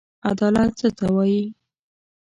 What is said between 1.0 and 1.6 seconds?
وايي؟